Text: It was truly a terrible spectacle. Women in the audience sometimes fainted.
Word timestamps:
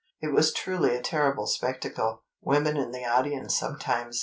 It 0.19 0.29
was 0.33 0.51
truly 0.51 0.95
a 0.95 1.01
terrible 1.03 1.45
spectacle. 1.45 2.23
Women 2.41 2.75
in 2.75 2.89
the 2.91 3.05
audience 3.05 3.55
sometimes 3.55 4.17
fainted. 4.19 4.19